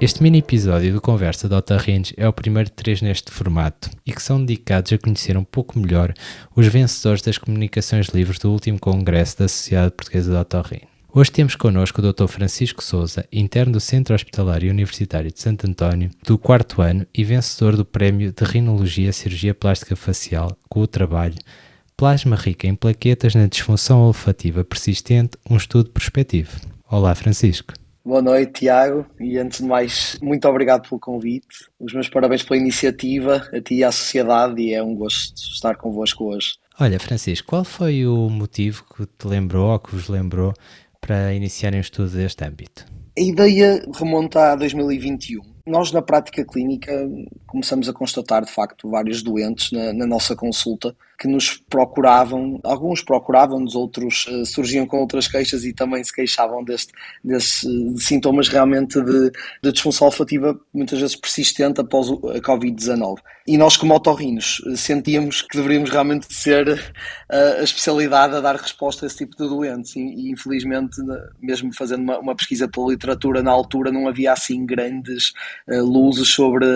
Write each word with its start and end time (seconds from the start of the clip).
Este 0.00 0.22
mini 0.22 0.38
episódio 0.38 0.94
do 0.94 1.00
Conversa 1.00 1.46
de 1.46 1.54
Otarrinhos 1.54 2.14
é 2.16 2.26
o 2.26 2.32
primeiro 2.32 2.70
de 2.70 2.74
três 2.74 3.02
neste 3.02 3.30
formato 3.30 3.90
e 4.06 4.14
que 4.14 4.22
são 4.22 4.42
dedicados 4.42 4.90
a 4.94 4.96
conhecer 4.98 5.36
um 5.36 5.44
pouco 5.44 5.78
melhor 5.78 6.14
os 6.56 6.66
vencedores 6.68 7.20
das 7.20 7.36
comunicações 7.36 8.06
livres 8.06 8.38
do 8.38 8.50
último 8.50 8.78
congresso 8.80 9.38
da 9.38 9.46
Sociedade 9.46 9.92
Portuguesa 9.92 10.32
de 10.32 10.38
Otorrino. 10.38 10.88
Hoje 11.12 11.30
temos 11.30 11.54
connosco 11.54 12.00
o 12.00 12.12
Dr. 12.12 12.28
Francisco 12.28 12.82
Souza, 12.82 13.26
interno 13.30 13.74
do 13.74 13.80
Centro 13.80 14.14
Hospitalar 14.14 14.64
e 14.64 14.70
Universitário 14.70 15.30
de 15.30 15.38
Santo 15.38 15.66
António, 15.66 16.08
do 16.24 16.38
quarto 16.38 16.80
ano 16.80 17.06
e 17.12 17.22
vencedor 17.22 17.76
do 17.76 17.84
Prémio 17.84 18.32
de 18.32 18.44
Rinologia 18.44 19.12
Cirurgia 19.12 19.52
Plástica 19.52 19.94
Facial 19.94 20.56
com 20.66 20.80
o 20.80 20.86
trabalho 20.86 21.36
Plasma 21.94 22.36
rica 22.36 22.66
em 22.66 22.74
plaquetas 22.74 23.34
na 23.34 23.46
disfunção 23.46 24.00
olfativa 24.00 24.64
persistente, 24.64 25.36
um 25.50 25.58
estudo 25.58 25.90
prospectivo. 25.90 26.58
Olá, 26.88 27.14
Francisco. 27.14 27.74
Boa 28.02 28.22
noite, 28.22 28.60
Tiago, 28.60 29.04
e 29.20 29.36
antes 29.36 29.58
de 29.58 29.66
mais, 29.66 30.18
muito 30.22 30.48
obrigado 30.48 30.88
pelo 30.88 30.98
convite. 30.98 31.46
Os 31.78 31.92
meus 31.92 32.08
parabéns 32.08 32.42
pela 32.42 32.58
iniciativa, 32.58 33.46
a 33.52 33.60
ti 33.60 33.74
e 33.74 33.84
à 33.84 33.92
sociedade, 33.92 34.60
e 34.62 34.72
é 34.72 34.82
um 34.82 34.94
gosto 34.94 35.36
estar 35.36 35.76
convosco 35.76 36.24
hoje. 36.24 36.54
Olha, 36.80 36.98
Francisco, 36.98 37.48
qual 37.48 37.62
foi 37.62 38.06
o 38.06 38.30
motivo 38.30 38.84
que 38.96 39.04
te 39.04 39.26
lembrou 39.26 39.70
ou 39.70 39.78
que 39.78 39.94
vos 39.94 40.08
lembrou 40.08 40.54
para 40.98 41.34
iniciarem 41.34 41.78
o 41.78 41.82
estudo 41.82 42.08
deste 42.08 42.42
âmbito? 42.42 42.86
A 43.18 43.20
ideia 43.20 43.84
remonta 43.94 44.52
a 44.52 44.56
2021. 44.56 45.42
Nós, 45.66 45.92
na 45.92 46.02
prática 46.02 46.44
clínica, 46.44 46.92
começamos 47.46 47.88
a 47.88 47.92
constatar, 47.92 48.44
de 48.44 48.52
facto, 48.52 48.88
vários 48.88 49.22
doentes 49.22 49.70
na, 49.72 49.92
na 49.92 50.06
nossa 50.06 50.34
consulta 50.34 50.94
que 51.20 51.28
nos 51.28 51.58
procuravam, 51.68 52.58
alguns 52.64 53.02
procuravam-nos, 53.02 53.74
outros 53.74 54.26
uh, 54.26 54.46
surgiam 54.46 54.86
com 54.86 54.96
outras 54.96 55.28
queixas 55.28 55.64
e 55.64 55.74
também 55.74 56.02
se 56.02 56.10
queixavam 56.10 56.64
deste, 56.64 56.94
destes 57.22 57.62
uh, 57.64 57.98
sintomas 57.98 58.48
realmente 58.48 58.98
de, 59.02 59.30
de, 59.62 59.70
disfunção 59.70 60.06
olfativa, 60.06 60.58
muitas 60.72 60.98
vezes 60.98 61.14
persistente 61.14 61.78
após 61.78 62.08
a 62.08 62.40
Covid-19. 62.40 63.18
E 63.46 63.58
nós, 63.58 63.76
como 63.76 63.94
otorrinos, 63.94 64.60
uh, 64.60 64.74
sentíamos 64.74 65.42
que 65.42 65.58
deveríamos 65.58 65.90
realmente 65.90 66.32
ser 66.32 66.94
a 67.28 67.62
especialidade 67.62 68.34
a 68.34 68.40
dar 68.40 68.56
resposta 68.56 69.04
a 69.04 69.06
esse 69.06 69.18
tipo 69.18 69.36
de 69.36 69.46
doentes. 69.46 69.94
E, 69.96 70.00
e 70.00 70.30
infelizmente, 70.30 70.96
mesmo 71.38 71.70
fazendo 71.74 72.02
uma, 72.02 72.18
uma, 72.18 72.34
pesquisa 72.34 72.66
pela 72.66 72.88
literatura 72.88 73.42
na 73.42 73.50
altura, 73.50 73.92
não 73.92 74.08
havia 74.08 74.32
assim 74.32 74.64
grandes 74.64 75.34
luzes 75.68 76.28
sobre 76.28 76.66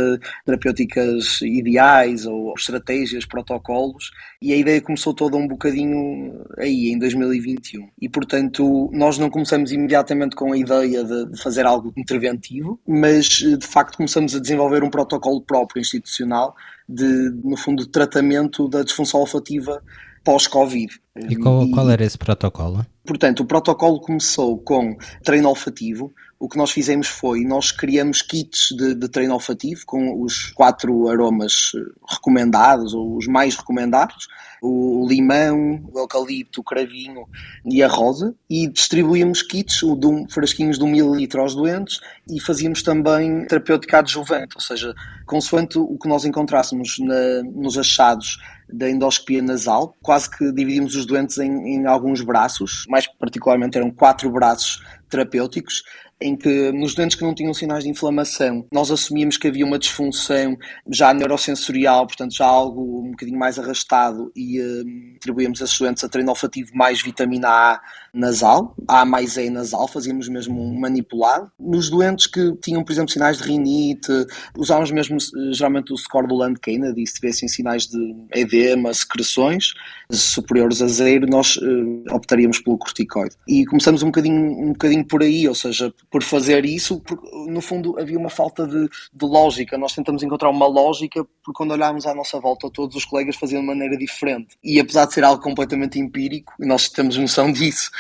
terapêuticas 0.44 1.40
ideais 1.42 2.26
ou 2.26 2.54
estratégias, 2.56 3.24
protocolos 3.24 4.10
e 4.40 4.52
a 4.52 4.56
ideia 4.56 4.80
começou 4.80 5.14
toda 5.14 5.36
um 5.36 5.48
bocadinho 5.48 6.44
aí, 6.58 6.90
em 6.90 6.98
2021. 6.98 7.88
E, 8.00 8.08
portanto, 8.08 8.90
nós 8.92 9.18
não 9.18 9.30
começamos 9.30 9.72
imediatamente 9.72 10.36
com 10.36 10.52
a 10.52 10.56
ideia 10.58 11.02
de, 11.02 11.30
de 11.30 11.42
fazer 11.42 11.64
algo 11.64 11.92
interventivo, 11.96 12.78
mas, 12.86 13.26
de 13.26 13.66
facto, 13.66 13.96
começamos 13.96 14.34
a 14.34 14.40
desenvolver 14.40 14.82
um 14.82 14.90
protocolo 14.90 15.40
próprio 15.40 15.80
institucional 15.80 16.54
de, 16.88 17.30
no 17.42 17.56
fundo, 17.56 17.84
de 17.84 17.88
tratamento 17.88 18.68
da 18.68 18.82
disfunção 18.82 19.20
olfativa 19.20 19.82
pós-Covid. 20.22 20.92
E 21.28 21.36
qual, 21.36 21.68
qual, 21.70 21.90
era 21.90 22.04
esse 22.04 22.18
protocolo? 22.18 22.84
Portanto, 23.06 23.40
o 23.40 23.46
protocolo 23.46 24.00
começou 24.00 24.58
com 24.58 24.96
treino 25.22 25.48
olfativo. 25.48 26.12
O 26.40 26.48
que 26.48 26.56
nós 26.56 26.70
fizemos 26.70 27.06
foi, 27.06 27.44
nós 27.44 27.70
criamos 27.70 28.22
kits 28.22 28.68
de, 28.76 28.94
de 28.94 29.08
treino 29.08 29.34
olfativo 29.34 29.82
com 29.86 30.22
os 30.22 30.50
quatro 30.52 31.08
aromas 31.08 31.72
recomendados, 32.08 32.94
ou 32.94 33.16
os 33.16 33.26
mais 33.26 33.56
recomendados, 33.56 34.26
o 34.62 35.06
limão, 35.06 35.84
o 35.92 35.98
eucalipto, 35.98 36.60
o 36.60 36.64
cravinho 36.64 37.26
e 37.64 37.82
a 37.82 37.88
rosa, 37.88 38.34
e 38.48 38.66
distribuímos 38.66 39.42
kits, 39.42 39.80
de 39.80 40.06
um, 40.06 40.26
frasquinhos 40.28 40.78
de 40.78 40.84
um 40.84 40.88
mililitro 40.88 41.42
aos 41.42 41.54
doentes, 41.54 42.00
e 42.30 42.40
fazíamos 42.40 42.82
também 42.82 43.46
terapêutica 43.46 43.98
adjuvante, 43.98 44.56
ou 44.56 44.62
seja, 44.62 44.94
consoante 45.26 45.78
o 45.78 45.98
que 45.98 46.08
nós 46.08 46.24
encontrássemos 46.24 46.98
na, 46.98 47.42
nos 47.42 47.76
achados 47.76 48.38
da 48.72 48.88
endoscopia 48.88 49.42
nasal, 49.42 49.94
quase 50.02 50.30
que 50.30 50.52
dividimos 50.52 50.94
os 50.94 51.06
doentes 51.06 51.38
em, 51.38 51.74
em 51.74 51.86
alguns 51.86 52.22
braços, 52.22 52.84
mais 52.88 53.06
particularmente 53.06 53.76
eram 53.76 53.90
quatro 53.90 54.30
braços 54.30 54.82
terapêuticos, 55.08 55.82
em 56.20 56.36
que 56.36 56.72
nos 56.72 56.94
doentes 56.94 57.16
que 57.16 57.24
não 57.24 57.34
tinham 57.34 57.52
sinais 57.52 57.84
de 57.84 57.90
inflamação, 57.90 58.66
nós 58.72 58.90
assumíamos 58.90 59.36
que 59.36 59.48
havia 59.48 59.64
uma 59.64 59.78
disfunção 59.78 60.56
já 60.90 61.12
neurosensorial, 61.12 62.06
portanto 62.06 62.34
já 62.34 62.46
algo 62.46 63.00
um 63.00 63.10
bocadinho 63.10 63.38
mais 63.38 63.58
arrastado 63.58 64.30
e 64.34 64.60
uh, 64.60 64.84
atribuíamos 65.16 65.60
esses 65.60 65.78
doentes 65.78 66.04
a 66.04 66.08
treino 66.08 66.30
olfativo 66.30 66.70
mais 66.74 67.02
vitamina 67.02 67.48
A 67.48 67.80
nasal, 68.12 68.76
A 68.86 69.04
mais 69.04 69.36
E 69.36 69.50
nasal, 69.50 69.88
fazíamos 69.88 70.28
mesmo 70.28 70.62
um 70.62 70.78
manipulado. 70.78 71.50
Nos 71.58 71.90
doentes 71.90 72.26
que 72.26 72.56
tinham, 72.62 72.84
por 72.84 72.92
exemplo, 72.92 73.10
sinais 73.10 73.38
de 73.38 73.44
rinite, 73.44 74.12
usávamos 74.56 74.92
mesmo 74.92 75.18
geralmente 75.52 75.92
o 75.92 75.96
score 75.96 76.28
do 76.28 76.36
Land-Kennedy, 76.36 77.06
se 77.06 77.14
tivessem 77.14 77.48
sinais 77.48 77.86
de 77.86 78.14
edema, 78.32 78.94
secreções 78.94 79.72
superiores 80.10 80.80
a 80.80 80.86
zero, 80.86 81.26
nós 81.26 81.56
uh, 81.56 82.04
optaríamos 82.12 82.60
pelo 82.60 82.78
corticoide. 82.78 83.34
E 83.48 83.64
começamos 83.66 84.02
um 84.02 84.06
bocadinho, 84.06 84.68
um 84.68 84.72
bocadinho 84.72 84.93
por 85.02 85.22
aí, 85.22 85.48
ou 85.48 85.54
seja, 85.54 85.92
por 86.10 86.22
fazer 86.22 86.64
isso, 86.64 87.02
no 87.48 87.60
fundo 87.60 87.98
havia 87.98 88.18
uma 88.18 88.30
falta 88.30 88.66
de, 88.66 88.88
de 89.12 89.26
lógica. 89.26 89.78
Nós 89.78 89.94
tentamos 89.94 90.22
encontrar 90.22 90.50
uma 90.50 90.66
lógica, 90.66 91.24
porque 91.24 91.56
quando 91.56 91.72
olhámos 91.72 92.06
à 92.06 92.14
nossa 92.14 92.38
volta, 92.38 92.70
todos 92.70 92.94
os 92.94 93.04
colegas 93.04 93.36
faziam 93.36 93.60
de 93.60 93.66
maneira 93.66 93.96
diferente. 93.96 94.56
E 94.62 94.78
apesar 94.78 95.06
de 95.06 95.14
ser 95.14 95.24
algo 95.24 95.42
completamente 95.42 95.98
empírico, 95.98 96.52
e 96.60 96.66
nós 96.66 96.88
temos 96.88 97.16
noção 97.16 97.50
disso, 97.52 97.90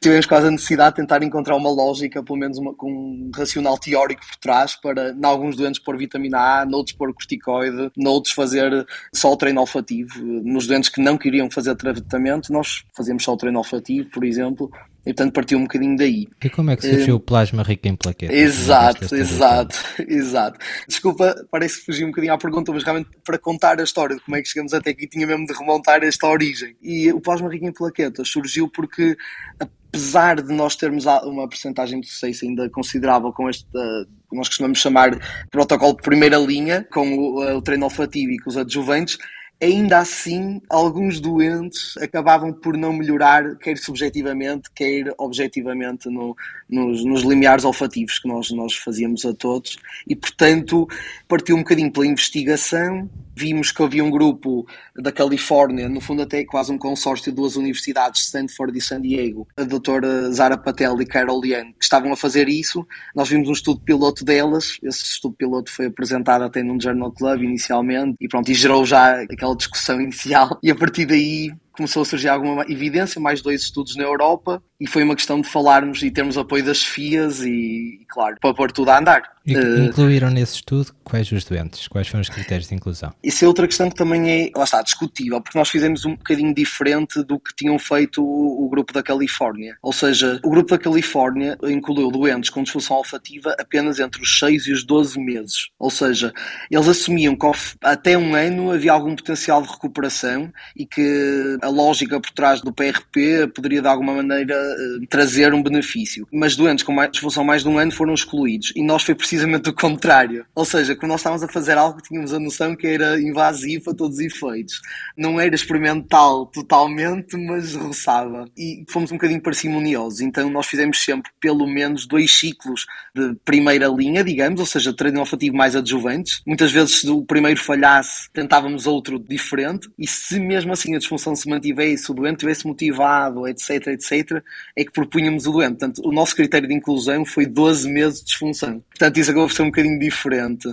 tivemos 0.00 0.26
quase 0.26 0.48
a 0.48 0.50
necessidade 0.50 0.96
de 0.96 1.02
tentar 1.02 1.22
encontrar 1.22 1.56
uma 1.56 1.70
lógica, 1.70 2.22
pelo 2.22 2.38
menos 2.38 2.58
uma, 2.58 2.74
com 2.74 2.90
um 2.90 3.30
racional 3.34 3.78
teórico 3.78 4.22
por 4.26 4.36
trás, 4.36 4.74
para 4.74 5.10
em 5.10 5.24
alguns 5.24 5.56
doentes 5.56 5.80
pôr 5.80 5.96
vitamina 5.96 6.38
A, 6.38 6.66
noutros 6.66 6.96
pôr 6.96 7.12
corticoide, 7.14 7.90
noutros 7.96 8.34
fazer 8.34 8.86
só 9.14 9.32
o 9.32 9.36
treino 9.36 9.60
olfativo. 9.60 10.22
Nos 10.22 10.66
doentes 10.66 10.90
que 10.90 11.00
não 11.00 11.16
queriam 11.16 11.50
fazer 11.50 11.74
tratamento, 11.76 12.52
nós 12.52 12.84
fazíamos 12.94 13.22
só 13.24 13.32
o 13.32 13.36
treino 13.36 13.58
olfativo, 13.58 14.10
por 14.10 14.24
exemplo, 14.24 14.70
e 15.04 15.12
portanto 15.12 15.32
partiu 15.32 15.58
um 15.58 15.62
bocadinho 15.62 15.96
daí. 15.96 16.28
E 16.42 16.48
como 16.48 16.70
é 16.70 16.76
que 16.76 16.88
surgiu 16.88 17.14
uh, 17.14 17.18
o 17.18 17.20
plasma 17.20 17.62
rico 17.62 17.88
em 17.88 17.96
plaquetas? 17.96 18.36
Exato, 18.36 19.14
exato, 19.14 19.76
exato. 20.06 20.58
Desculpa, 20.88 21.34
parece 21.50 21.80
que 21.80 21.86
fugi 21.86 22.04
um 22.04 22.08
bocadinho 22.08 22.32
à 22.32 22.38
pergunta, 22.38 22.72
mas 22.72 22.84
realmente 22.84 23.10
para 23.24 23.38
contar 23.38 23.80
a 23.80 23.82
história 23.82 24.16
de 24.16 24.22
como 24.22 24.36
é 24.36 24.42
que 24.42 24.48
chegamos 24.48 24.72
até 24.72 24.90
aqui, 24.90 25.08
tinha 25.08 25.26
mesmo 25.26 25.46
de 25.46 25.52
remontar 25.52 26.02
esta 26.04 26.26
origem. 26.28 26.76
E 26.80 27.12
o 27.12 27.20
plasma 27.20 27.50
rico 27.50 27.66
em 27.66 27.72
plaquetas 27.72 28.28
surgiu 28.28 28.68
porque, 28.68 29.16
apesar 29.58 30.40
de 30.40 30.54
nós 30.54 30.76
termos 30.76 31.04
uma 31.24 31.48
percentagem 31.48 32.00
de 32.00 32.06
sucesso 32.06 32.44
ainda 32.44 32.70
considerável 32.70 33.32
com 33.32 33.50
este, 33.50 33.66
uh, 33.74 34.06
nós 34.32 34.48
costumamos 34.48 34.78
chamar 34.78 35.18
protocolo 35.50 35.96
de 35.96 36.02
primeira 36.02 36.38
linha, 36.38 36.86
com 36.92 37.18
o, 37.18 37.56
o 37.56 37.62
treino 37.62 37.84
olfativo 37.84 38.30
e 38.30 38.38
com 38.38 38.50
os 38.50 38.56
adjuvantes, 38.56 39.18
ainda 39.62 39.98
assim, 39.98 40.60
alguns 40.68 41.20
doentes 41.20 41.96
acabavam 41.98 42.52
por 42.52 42.76
não 42.76 42.92
melhorar, 42.92 43.56
quer 43.56 43.78
subjetivamente, 43.78 44.68
quer 44.74 45.14
objetivamente, 45.16 46.08
no, 46.08 46.36
nos, 46.68 47.04
nos 47.04 47.22
limiares 47.22 47.64
olfativos 47.64 48.18
que 48.18 48.26
nós, 48.26 48.50
nós 48.50 48.74
fazíamos 48.74 49.24
a 49.24 49.32
todos. 49.32 49.78
E, 50.06 50.16
portanto, 50.16 50.88
partiu 51.28 51.54
um 51.54 51.60
bocadinho 51.60 51.92
pela 51.92 52.06
investigação. 52.06 53.08
Vimos 53.42 53.72
que 53.72 53.82
havia 53.82 54.04
um 54.04 54.10
grupo 54.10 54.64
da 54.94 55.10
Califórnia, 55.10 55.88
no 55.88 56.00
fundo 56.00 56.22
até 56.22 56.44
quase 56.44 56.70
um 56.70 56.78
consórcio 56.78 57.32
de 57.32 57.36
duas 57.36 57.56
universidades, 57.56 58.22
Stanford 58.22 58.78
e 58.78 58.80
San 58.80 59.00
Diego, 59.00 59.48
a 59.56 59.64
doutora 59.64 60.30
Zara 60.30 60.56
Patel 60.56 61.02
e 61.02 61.04
Carol 61.04 61.40
Lian, 61.40 61.72
que 61.72 61.82
estavam 61.82 62.12
a 62.12 62.16
fazer 62.16 62.48
isso. 62.48 62.86
Nós 63.16 63.28
vimos 63.28 63.48
um 63.48 63.52
estudo 63.52 63.80
piloto 63.80 64.24
delas. 64.24 64.78
Esse 64.80 65.02
estudo 65.02 65.34
piloto 65.34 65.72
foi 65.72 65.86
apresentado 65.86 66.44
até 66.44 66.62
num 66.62 66.80
Journal 66.80 67.10
Club 67.10 67.42
inicialmente 67.42 68.14
e 68.20 68.28
pronto, 68.28 68.48
e 68.48 68.54
gerou 68.54 68.86
já 68.86 69.20
aquela 69.22 69.56
discussão 69.56 70.00
inicial 70.00 70.56
e 70.62 70.70
a 70.70 70.76
partir 70.76 71.04
daí 71.04 71.52
começou 71.72 72.02
a 72.02 72.04
surgir 72.04 72.28
alguma 72.28 72.64
evidência, 72.68 73.20
mais 73.20 73.40
dois 73.42 73.62
estudos 73.62 73.96
na 73.96 74.04
Europa, 74.04 74.62
e 74.80 74.86
foi 74.86 75.04
uma 75.04 75.14
questão 75.14 75.40
de 75.40 75.48
falarmos 75.48 76.02
e 76.02 76.10
termos 76.10 76.36
apoio 76.36 76.64
das 76.64 76.82
FIAs 76.82 77.40
e, 77.40 78.04
claro, 78.08 78.36
para 78.40 78.52
pôr 78.52 78.72
tudo 78.72 78.90
a 78.90 78.98
andar. 78.98 79.22
E 79.44 79.56
uh, 79.56 79.84
incluíram 79.84 80.30
nesse 80.30 80.56
estudo 80.56 80.92
quais 81.02 81.30
os 81.30 81.44
doentes? 81.44 81.88
Quais 81.88 82.06
foram 82.06 82.20
os 82.20 82.28
critérios 82.28 82.68
de 82.68 82.74
inclusão? 82.74 83.12
Isso 83.22 83.44
é 83.44 83.48
outra 83.48 83.66
questão 83.66 83.88
que 83.88 83.96
também 83.96 84.30
é, 84.30 84.50
lá 84.56 84.64
está, 84.64 84.82
discutível, 84.82 85.40
porque 85.40 85.58
nós 85.58 85.68
fizemos 85.68 86.04
um 86.04 86.16
bocadinho 86.16 86.54
diferente 86.54 87.22
do 87.22 87.38
que 87.38 87.54
tinham 87.54 87.78
feito 87.78 88.24
o, 88.24 88.64
o 88.64 88.68
grupo 88.68 88.92
da 88.92 89.02
Califórnia. 89.02 89.76
Ou 89.82 89.92
seja, 89.92 90.40
o 90.44 90.50
grupo 90.50 90.70
da 90.70 90.78
Califórnia 90.78 91.56
incluiu 91.64 92.10
doentes 92.10 92.50
com 92.50 92.62
disfunção 92.62 92.96
olfativa 92.96 93.54
apenas 93.58 93.98
entre 93.98 94.22
os 94.22 94.38
6 94.38 94.66
e 94.66 94.72
os 94.72 94.84
12 94.84 95.18
meses. 95.20 95.68
Ou 95.78 95.90
seja, 95.90 96.32
eles 96.70 96.88
assumiam 96.88 97.36
que 97.36 97.46
até 97.82 98.16
um 98.16 98.34
ano 98.34 98.72
havia 98.72 98.92
algum 98.92 99.14
potencial 99.14 99.62
de 99.62 99.68
recuperação 99.68 100.52
e 100.76 100.86
que 100.86 101.58
a 101.62 101.68
lógica 101.68 102.20
por 102.20 102.30
trás 102.32 102.60
do 102.60 102.72
PRP 102.72 103.46
poderia 103.54 103.80
de 103.80 103.86
alguma 103.86 104.14
maneira 104.14 104.54
uh, 104.54 105.06
trazer 105.06 105.54
um 105.54 105.62
benefício. 105.62 106.26
Mas 106.32 106.56
doentes 106.56 106.84
com 106.84 106.94
disfunção 107.08 107.44
mais 107.44 107.62
de 107.62 107.68
um 107.68 107.78
ano 107.78 107.92
foram 107.92 108.12
excluídos 108.12 108.72
e 108.74 108.82
nós 108.82 109.04
foi 109.04 109.14
precisamente 109.14 109.70
o 109.70 109.72
contrário. 109.72 110.44
Ou 110.54 110.64
seja, 110.64 110.96
quando 110.96 111.12
nós 111.12 111.20
estávamos 111.20 111.42
a 111.42 111.48
fazer 111.48 111.78
algo, 111.78 112.00
tínhamos 112.02 112.34
a 112.34 112.40
noção 112.40 112.74
que 112.74 112.86
era 112.86 113.20
invasivo 113.20 113.90
a 113.90 113.94
todos 113.94 114.18
os 114.18 114.24
efeitos. 114.24 114.80
Não 115.16 115.40
era 115.40 115.54
experimental 115.54 116.46
totalmente, 116.46 117.36
mas 117.36 117.74
roçava. 117.74 118.46
E 118.56 118.84
fomos 118.88 119.12
um 119.12 119.16
bocadinho 119.16 119.40
parcimoniosos. 119.40 120.20
Então 120.20 120.50
nós 120.50 120.66
fizemos 120.66 120.98
sempre 120.98 121.30
pelo 121.40 121.66
menos 121.66 122.06
dois 122.06 122.32
ciclos 122.32 122.86
de 123.14 123.34
primeira 123.44 123.86
linha, 123.86 124.24
digamos, 124.24 124.58
ou 124.58 124.66
seja, 124.66 124.92
treino 124.92 125.20
olfativo 125.20 125.56
mais 125.56 125.76
adjuvantes. 125.76 126.42
Muitas 126.46 126.72
vezes, 126.72 127.00
se 127.00 127.08
o 127.08 127.24
primeiro 127.24 127.60
falhasse, 127.60 128.28
tentávamos 128.32 128.86
outro 128.86 129.18
diferente. 129.18 129.88
E 129.98 130.06
se 130.06 130.40
mesmo 130.40 130.72
assim 130.72 130.94
a 130.94 130.98
disfunção 130.98 131.36
se 131.36 131.51
mantivesse, 131.52 132.10
o 132.10 132.14
doente 132.14 132.36
estivesse 132.36 132.66
motivado, 132.66 133.46
etc, 133.46 133.88
etc, 133.88 134.42
é 134.76 134.84
que 134.84 134.92
propunhamos 134.92 135.46
o 135.46 135.52
doente. 135.52 135.78
Portanto, 135.78 136.02
o 136.04 136.12
nosso 136.12 136.34
critério 136.34 136.68
de 136.68 136.74
inclusão 136.74 137.24
foi 137.24 137.46
12 137.46 137.90
meses 137.90 138.20
de 138.20 138.26
disfunção. 138.26 138.82
Portanto, 138.90 139.16
isso 139.18 139.30
acabou 139.30 139.48
por 139.48 139.54
ser 139.54 139.62
um 139.62 139.66
bocadinho 139.66 139.98
diferente. 139.98 140.68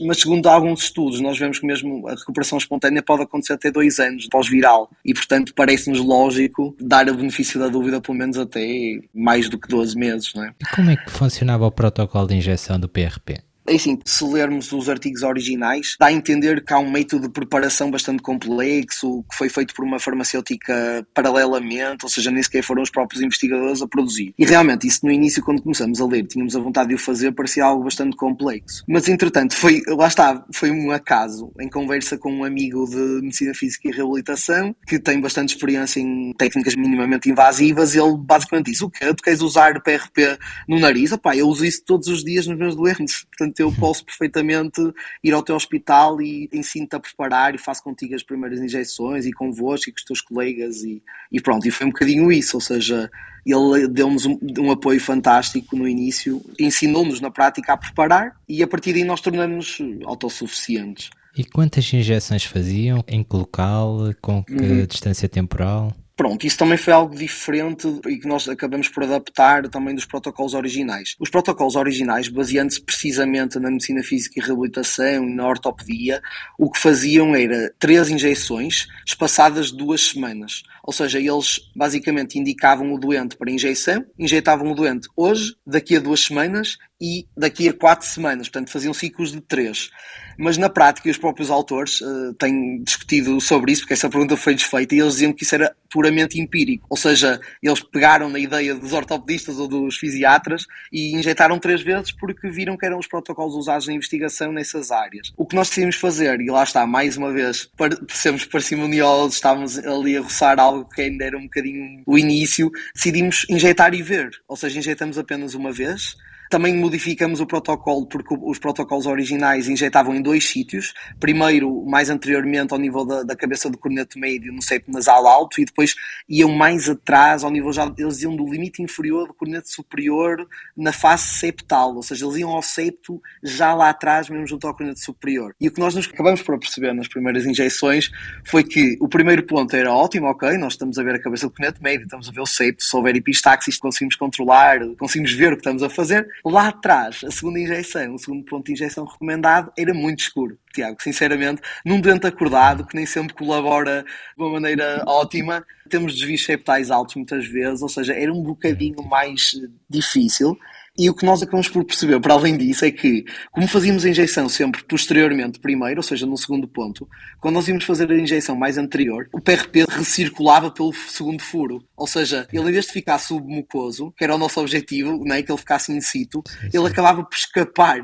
Mas 0.00 0.20
segundo 0.20 0.46
alguns 0.48 0.84
estudos, 0.84 1.20
nós 1.20 1.38
vemos 1.38 1.58
que 1.58 1.66
mesmo 1.66 2.06
a 2.08 2.14
recuperação 2.14 2.58
espontânea 2.58 3.02
pode 3.02 3.22
acontecer 3.22 3.52
até 3.52 3.70
dois 3.70 3.98
anos 3.98 4.26
pós-viral. 4.28 4.90
E, 5.04 5.14
portanto, 5.14 5.52
parece-nos 5.54 6.00
lógico 6.00 6.76
dar 6.80 7.08
o 7.08 7.14
benefício 7.14 7.60
da 7.60 7.68
dúvida 7.68 8.00
pelo 8.00 8.18
menos 8.18 8.36
até 8.36 8.98
mais 9.14 9.48
do 9.48 9.58
que 9.58 9.68
12 9.68 9.96
meses. 9.96 10.32
Não 10.34 10.44
é? 10.44 10.52
E 10.60 10.74
como 10.74 10.90
é 10.90 10.96
que 10.96 11.10
funcionava 11.10 11.66
o 11.66 11.70
protocolo 11.70 12.26
de 12.26 12.34
injeção 12.34 12.78
do 12.78 12.88
PRP? 12.88 13.40
Assim, 13.68 13.98
se 14.04 14.24
lermos 14.24 14.72
os 14.72 14.88
artigos 14.88 15.22
originais, 15.22 15.96
dá 15.98 16.06
a 16.06 16.12
entender 16.12 16.64
que 16.64 16.72
há 16.72 16.78
um 16.78 16.90
método 16.90 17.28
de 17.28 17.32
preparação 17.32 17.90
bastante 17.90 18.22
complexo, 18.22 19.24
que 19.30 19.36
foi 19.36 19.48
feito 19.48 19.74
por 19.74 19.84
uma 19.84 19.98
farmacêutica 19.98 21.06
paralelamente, 21.14 22.04
ou 22.04 22.08
seja, 22.08 22.30
nem 22.30 22.42
sequer 22.42 22.62
foram 22.62 22.82
os 22.82 22.90
próprios 22.90 23.22
investigadores 23.22 23.80
a 23.80 23.88
produzir. 23.88 24.34
E 24.38 24.44
realmente, 24.44 24.86
isso 24.86 25.00
no 25.04 25.10
início, 25.10 25.42
quando 25.42 25.62
começamos 25.62 26.00
a 26.00 26.06
ler, 26.06 26.26
tínhamos 26.26 26.54
a 26.54 26.60
vontade 26.60 26.88
de 26.88 26.94
o 26.94 26.98
fazer, 26.98 27.32
parecia 27.32 27.64
algo 27.64 27.84
bastante 27.84 28.16
complexo. 28.16 28.84
Mas 28.88 29.08
entretanto, 29.08 29.54
foi, 29.54 29.82
lá 29.88 30.08
está, 30.08 30.44
foi 30.52 30.70
um 30.70 30.90
acaso, 30.90 31.52
em 31.60 31.68
conversa 31.68 32.18
com 32.18 32.32
um 32.32 32.44
amigo 32.44 32.84
de 32.88 33.22
Medicina 33.22 33.54
Física 33.54 33.88
e 33.88 33.92
Reabilitação, 33.92 34.74
que 34.86 34.98
tem 34.98 35.20
bastante 35.20 35.54
experiência 35.54 36.00
em 36.00 36.32
técnicas 36.36 36.74
minimamente 36.74 37.30
invasivas, 37.30 37.94
ele 37.94 38.16
basicamente 38.16 38.70
disse: 38.70 38.84
O 38.84 38.90
quê? 38.90 39.12
Tu 39.14 39.22
queres 39.22 39.40
usar 39.40 39.80
PRP 39.82 40.38
no 40.68 40.78
nariz? 40.78 41.12
Opá, 41.12 41.36
eu 41.36 41.48
uso 41.48 41.64
isso 41.64 41.82
todos 41.84 42.08
os 42.08 42.22
dias 42.22 42.46
nos 42.46 42.58
meus 42.58 42.76
doentes. 42.76 43.24
Portanto, 43.24 43.53
Portanto, 43.54 43.60
eu 43.60 43.72
posso 43.72 44.04
perfeitamente 44.04 44.80
ir 45.22 45.32
ao 45.32 45.42
teu 45.42 45.54
hospital 45.54 46.20
e 46.20 46.48
ensino-te 46.52 46.96
a 46.96 47.00
preparar 47.00 47.54
e 47.54 47.58
faço 47.58 47.82
contigo 47.82 48.14
as 48.14 48.22
primeiras 48.22 48.60
injeções 48.60 49.24
e 49.24 49.32
convosco 49.32 49.88
e 49.88 49.92
com 49.92 49.98
os 49.98 50.04
teus 50.04 50.20
colegas 50.20 50.82
e, 50.82 51.02
e 51.30 51.40
pronto. 51.40 51.66
E 51.66 51.70
foi 51.70 51.86
um 51.86 51.90
bocadinho 51.90 52.32
isso, 52.32 52.56
ou 52.56 52.60
seja, 52.60 53.10
ele 53.46 53.86
deu-nos 53.88 54.26
um, 54.26 54.38
um, 54.58 54.70
apoio 54.70 55.00
fantástico 55.00 55.76
no 55.76 55.86
início, 55.86 56.42
ensinou-nos 56.58 57.20
na 57.20 57.30
prática 57.30 57.72
a 57.72 57.76
preparar 57.76 58.36
e 58.48 58.62
a 58.62 58.66
partir 58.66 58.92
daí 58.92 59.04
nós 59.04 59.20
tornamos 59.20 59.78
autossuficientes. 60.04 61.10
E 61.36 61.44
quantas 61.44 61.92
injeções 61.92 62.44
faziam? 62.44 63.04
Em 63.08 63.22
que 63.22 63.36
local? 63.36 64.14
Com 64.20 64.42
que 64.42 64.52
uhum. 64.52 64.86
distância 64.86 65.28
temporal? 65.28 65.92
Pronto, 66.16 66.46
isso 66.46 66.56
também 66.56 66.78
foi 66.78 66.92
algo 66.92 67.16
diferente 67.16 67.88
e 68.06 68.18
que 68.18 68.28
nós 68.28 68.48
acabamos 68.48 68.88
por 68.88 69.02
adaptar 69.02 69.68
também 69.68 69.96
dos 69.96 70.04
protocolos 70.04 70.54
originais. 70.54 71.16
Os 71.18 71.28
protocolos 71.28 71.74
originais, 71.74 72.28
baseando-se 72.28 72.80
precisamente 72.80 73.58
na 73.58 73.68
medicina 73.68 74.00
física 74.00 74.38
e 74.38 74.42
reabilitação 74.42 75.28
e 75.28 75.34
na 75.34 75.48
ortopedia, 75.48 76.22
o 76.56 76.70
que 76.70 76.78
faziam 76.78 77.34
era 77.34 77.74
três 77.80 78.08
injeções 78.08 78.86
espaçadas 79.04 79.72
duas 79.72 80.10
semanas. 80.10 80.62
Ou 80.84 80.92
seja, 80.92 81.18
eles 81.18 81.60
basicamente 81.74 82.38
indicavam 82.38 82.92
o 82.92 82.98
doente 82.98 83.36
para 83.36 83.50
injeção, 83.50 84.04
injetavam 84.16 84.70
o 84.70 84.74
doente 84.74 85.08
hoje, 85.16 85.56
daqui 85.66 85.96
a 85.96 86.00
duas 86.00 86.20
semanas 86.20 86.76
e 87.00 87.26
daqui 87.36 87.68
a 87.68 87.72
quatro 87.72 88.06
semanas. 88.06 88.48
Portanto, 88.48 88.70
faziam 88.70 88.94
ciclos 88.94 89.32
de 89.32 89.40
três. 89.40 89.90
Mas 90.38 90.56
na 90.56 90.68
prática, 90.68 91.08
os 91.08 91.18
próprios 91.18 91.50
autores 91.50 92.00
uh, 92.00 92.34
têm 92.34 92.82
discutido 92.82 93.40
sobre 93.40 93.72
isso, 93.72 93.82
porque 93.82 93.94
essa 93.94 94.08
pergunta 94.08 94.36
foi 94.36 94.54
desfeita, 94.54 94.94
e 94.94 95.00
eles 95.00 95.14
diziam 95.14 95.32
que 95.32 95.44
isso 95.44 95.54
era 95.54 95.74
puramente 95.90 96.40
empírico. 96.40 96.86
Ou 96.90 96.96
seja, 96.96 97.40
eles 97.62 97.80
pegaram 97.80 98.28
na 98.28 98.38
ideia 98.38 98.74
dos 98.74 98.92
ortopedistas 98.92 99.58
ou 99.58 99.68
dos 99.68 99.96
fisiatras 99.96 100.66
e 100.92 101.14
injetaram 101.14 101.58
três 101.58 101.82
vezes 101.82 102.10
porque 102.10 102.48
viram 102.48 102.76
que 102.76 102.84
eram 102.84 102.98
os 102.98 103.06
protocolos 103.06 103.54
usados 103.54 103.86
na 103.86 103.94
investigação 103.94 104.52
nessas 104.52 104.90
áreas. 104.90 105.32
O 105.36 105.46
que 105.46 105.54
nós 105.54 105.68
decidimos 105.68 105.96
fazer, 105.96 106.40
e 106.40 106.50
lá 106.50 106.64
está, 106.64 106.84
mais 106.86 107.16
uma 107.16 107.32
vez, 107.32 107.70
sermos 108.08 108.44
parcimoniosos, 108.44 109.36
estávamos 109.36 109.78
ali 109.78 110.16
a 110.16 110.20
roçar 110.20 110.58
algo 110.58 110.88
que 110.88 111.02
ainda 111.02 111.24
era 111.24 111.38
um 111.38 111.44
bocadinho 111.44 112.02
o 112.06 112.18
início, 112.18 112.70
decidimos 112.94 113.46
injetar 113.48 113.94
e 113.94 114.02
ver. 114.02 114.30
Ou 114.48 114.56
seja, 114.56 114.78
injetamos 114.78 115.16
apenas 115.16 115.54
uma 115.54 115.70
vez 115.70 116.16
também 116.50 116.74
modificamos 116.74 117.40
o 117.40 117.46
protocolo 117.46 118.06
porque 118.06 118.34
os 118.42 118.58
protocolos 118.58 119.06
originais 119.06 119.68
injetavam 119.68 120.14
em 120.14 120.22
dois 120.22 120.48
sítios. 120.48 120.92
Primeiro, 121.18 121.84
mais 121.86 122.10
anteriormente, 122.10 122.72
ao 122.72 122.78
nível 122.78 123.04
da, 123.04 123.22
da 123.22 123.36
cabeça 123.36 123.70
do 123.70 123.78
corneto 123.78 124.18
médio, 124.18 124.52
no 124.52 124.62
septo 124.62 124.90
nasal 124.90 125.26
alto, 125.26 125.60
e 125.60 125.64
depois 125.64 125.94
iam 126.28 126.50
mais 126.50 126.88
atrás, 126.88 127.44
ao 127.44 127.50
nível 127.50 127.72
já, 127.72 127.92
eles 127.98 128.22
iam 128.22 128.34
do 128.34 128.48
limite 128.48 128.82
inferior 128.82 129.28
do 129.28 129.34
corneto 129.34 129.68
superior 129.70 130.46
na 130.76 130.92
face 130.92 131.38
septal, 131.38 131.94
ou 131.94 132.02
seja, 132.02 132.24
eles 132.24 132.36
iam 132.36 132.50
ao 132.50 132.62
septo 132.62 133.20
já 133.42 133.74
lá 133.74 133.90
atrás, 133.90 134.28
mesmo 134.28 134.46
junto 134.46 134.66
ao 134.66 134.74
corneto 134.74 135.00
superior. 135.00 135.54
E 135.60 135.68
o 135.68 135.72
que 135.72 135.80
nós 135.80 135.94
nos 135.94 136.06
acabamos 136.06 136.42
por 136.42 136.58
perceber 136.58 136.92
nas 136.92 137.08
primeiras 137.08 137.46
injeções 137.46 138.10
foi 138.44 138.62
que 138.62 138.96
o 139.00 139.08
primeiro 139.08 139.42
ponto 139.44 139.74
era 139.74 139.92
ótimo, 139.92 140.26
ok, 140.26 140.56
nós 140.58 140.74
estamos 140.74 140.98
a 140.98 141.02
ver 141.02 141.16
a 141.16 141.18
cabeça 141.22 141.46
do 141.46 141.52
corneto 141.52 141.82
médio, 141.82 142.04
estamos 142.04 142.28
a 142.28 142.32
ver 142.32 142.40
o 142.40 142.46
septo, 142.46 142.82
se 142.82 142.96
houver 142.96 143.16
epistaxis 143.16 143.78
conseguimos 143.78 144.16
controlar, 144.16 144.80
conseguimos 144.98 145.32
ver 145.32 145.52
o 145.52 145.56
que 145.56 145.60
estamos 145.60 145.82
a 145.82 145.88
fazer, 145.88 146.26
Lá 146.44 146.68
atrás, 146.68 147.22
a 147.24 147.30
segunda 147.30 147.58
injeção, 147.58 148.14
o 148.14 148.18
segundo 148.18 148.44
ponto 148.44 148.66
de 148.66 148.72
injeção 148.72 149.04
recomendado, 149.04 149.72
era 149.76 149.92
muito 149.92 150.20
escuro. 150.20 150.58
Tiago, 150.72 150.96
sinceramente, 151.00 151.60
num 151.84 152.00
doente 152.00 152.26
acordado, 152.26 152.86
que 152.86 152.96
nem 152.96 153.06
sempre 153.06 153.34
colabora 153.34 154.02
de 154.36 154.42
uma 154.42 154.52
maneira 154.52 155.04
ótima, 155.06 155.64
temos 155.88 156.14
desvios 156.14 156.44
septais 156.44 156.90
altos 156.90 157.14
muitas 157.14 157.46
vezes, 157.46 157.82
ou 157.82 157.88
seja, 157.88 158.14
era 158.14 158.32
um 158.32 158.42
bocadinho 158.42 159.02
mais 159.04 159.52
difícil. 159.88 160.58
E 160.96 161.10
o 161.10 161.14
que 161.14 161.26
nós 161.26 161.42
acabamos 161.42 161.68
por 161.68 161.84
perceber, 161.84 162.20
para 162.20 162.34
além 162.34 162.56
disso, 162.56 162.84
é 162.84 162.90
que, 162.92 163.24
como 163.50 163.66
fazíamos 163.66 164.04
a 164.04 164.08
injeção 164.08 164.48
sempre 164.48 164.84
posteriormente, 164.84 165.58
primeiro, 165.58 165.98
ou 165.98 166.04
seja, 166.04 166.24
no 166.24 166.36
segundo 166.36 166.68
ponto, 166.68 167.08
quando 167.40 167.56
nós 167.56 167.66
íamos 167.66 167.82
fazer 167.82 168.08
a 168.12 168.16
injeção 168.16 168.54
mais 168.54 168.78
anterior, 168.78 169.28
o 169.32 169.40
PRP 169.40 169.86
recirculava 169.88 170.70
pelo 170.70 170.92
segundo 170.92 171.42
furo. 171.42 171.84
Ou 171.96 172.06
seja, 172.06 172.46
ele 172.52 172.68
em 172.68 172.72
vez 172.72 172.86
de 172.86 172.92
ficar 172.92 173.18
submucoso, 173.18 174.12
que 174.16 174.22
era 174.22 174.36
o 174.36 174.38
nosso 174.38 174.60
objetivo, 174.60 175.24
né, 175.24 175.42
que 175.42 175.50
ele 175.50 175.58
ficasse 175.58 175.92
in 175.92 176.00
situ, 176.00 176.44
ele 176.72 176.86
acabava 176.86 177.24
por 177.24 177.34
escapar 177.34 178.00